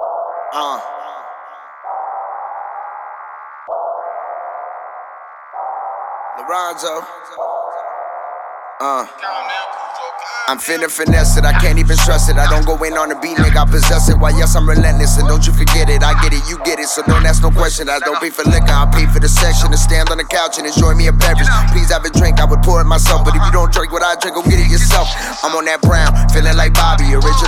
[0.00, 0.80] Uh.
[6.38, 7.04] Lorenzo.
[8.80, 9.06] Uh.
[10.48, 12.36] I'm finna finesse it, I can't even trust it.
[12.36, 14.18] I don't go in on the beat, nigga, I possess it.
[14.18, 16.02] Why, yes, I'm relentless, and don't you forget it.
[16.02, 17.88] I get it, you get it, so don't ask no question.
[17.88, 20.58] I don't pay for liquor, I pay for the section to stand on the couch
[20.58, 21.48] and enjoy me a beverage.
[21.70, 24.02] Please have a drink, I would pour it myself, but if you don't drink what
[24.02, 25.08] I drink, go get it yourself.
[25.46, 27.41] I'm on that brown, feeling like Bobby, original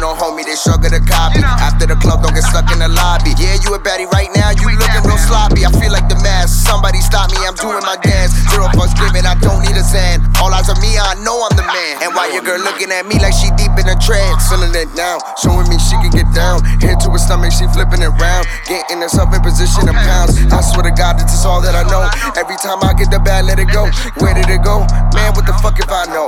[1.94, 3.30] the club, don't get stuck in the lobby.
[3.38, 5.62] Yeah, you a baddie right now, you looking real sloppy.
[5.62, 8.34] I feel like the mask, somebody stop me, I'm doing my dance.
[8.50, 10.18] Zero fucks given, I don't need a Zan.
[10.42, 12.02] All eyes on me, I know I'm the man.
[12.02, 14.50] And why your girl looking at me like she deep in a trance?
[14.50, 16.66] Feeling it now, showing me she can get down.
[16.82, 18.44] Head to her stomach, she flipping it round.
[18.66, 20.34] Getting herself in position of pounds.
[20.50, 22.10] I swear to God, this is all that I know.
[22.34, 23.86] Every time I get the bag, let it go.
[24.18, 24.82] Where did it go?
[25.14, 26.26] Man, what the fuck if I know?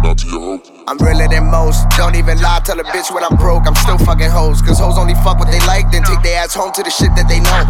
[0.00, 0.73] Not to your hoe.
[0.86, 1.88] I'm realer than most.
[1.96, 3.64] Don't even lie, tell a bitch when I'm broke.
[3.64, 4.60] I'm still fucking hoes.
[4.60, 7.08] Cause hoes only fuck what they like, then take their ass home to the shit
[7.16, 7.64] that they know.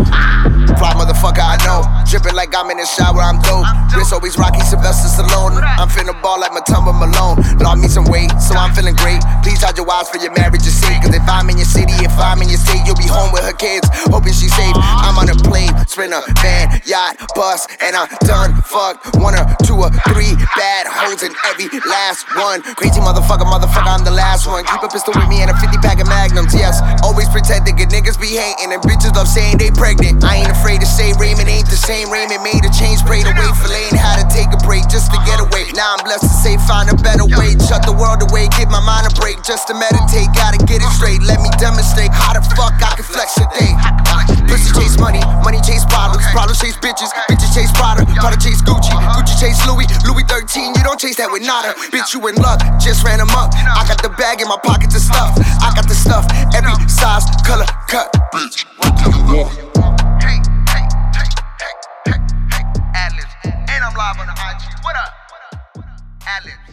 [0.75, 1.87] Fly motherfucker, I know.
[2.11, 3.70] Dripping like I'm in the shower, I'm dope.
[3.95, 5.62] Wrist always Rocky Sylvester Stallone.
[5.62, 7.39] I'm finna ball like Mutombo Malone.
[7.62, 9.23] Lost me some weight, so I'm feeling great.
[9.47, 10.98] Please hide your wives for your marriage's sake.
[11.07, 13.47] Cause if I'm in your city, if I'm in your state, you'll be home with
[13.47, 13.87] her kids.
[14.11, 14.75] Hoping she's safe.
[14.75, 18.55] I'm on a plane, sprinter, van, yacht, bus, and I'm done.
[18.69, 22.63] Fuck one or two or three bad hoes in every last one.
[22.77, 24.65] Crazy motherfucker, motherfucker, I'm the last one.
[24.65, 26.81] Keep a pistol with me and a 50 pack of magnums, yes.
[27.03, 30.23] Always protected, good niggas be hating, and bitches love saying they pregnant.
[30.25, 32.13] I ain't afraid to say Raymond ain't the same.
[32.13, 35.19] Raymond made a change, prayed away for lane, had to take a break just to
[35.25, 35.69] get away.
[35.75, 37.57] Now I'm blessed to say, find a better way.
[37.65, 40.31] Shut the world away, give my mind a break just to meditate.
[40.37, 40.94] Gotta get it
[46.95, 50.75] bitches, bitches chase Prada, Prada chase Gucci, Gucci chase Louis, Louis 13.
[50.75, 52.14] You don't chase that with nada, bitch.
[52.14, 53.51] You in luck, just ran them up.
[53.55, 55.34] I got the bag in my pockets of stuff.
[55.61, 58.12] I got the stuff, every size, color, cut.
[58.31, 59.51] Bitch, what do you want?
[60.23, 60.39] Hey,
[60.70, 60.86] hey,
[61.19, 61.28] hey,
[61.59, 61.75] hey,
[62.06, 62.20] hey,
[62.95, 64.63] hey, and I'm live on the IG.
[64.85, 65.11] What up?
[66.23, 66.64] Adlibs.